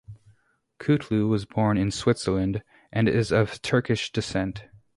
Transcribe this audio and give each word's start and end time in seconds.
Kutlu 0.79 1.29
was 1.29 1.45
born 1.45 1.77
in 1.77 1.91
Switzerland 1.91 2.63
and 2.91 3.07
is 3.07 3.31
of 3.31 3.61
Turkish 3.61 4.11
descent. 4.11 4.63